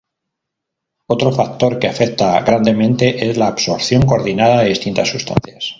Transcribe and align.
Otro 1.05 1.31
factor 1.31 1.77
que 1.77 1.85
afecta 1.87 2.41
grandemente 2.41 3.29
es 3.29 3.37
la 3.37 3.45
absorción 3.49 4.01
coordinada 4.01 4.63
de 4.63 4.69
distintas 4.69 5.09
sustancias. 5.11 5.69